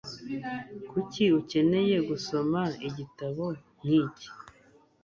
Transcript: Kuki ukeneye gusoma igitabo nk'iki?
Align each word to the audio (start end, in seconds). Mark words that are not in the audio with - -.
Kuki 0.89 1.23
ukeneye 1.39 1.97
gusoma 2.09 2.61
igitabo 2.87 3.45
nk'iki? 3.81 4.27